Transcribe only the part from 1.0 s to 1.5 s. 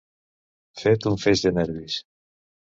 un feix